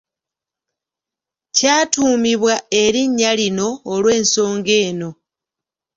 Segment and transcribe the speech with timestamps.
[1.55, 2.53] Kyatuumibwa
[2.83, 5.09] erinnya lino olw’ensonga eno.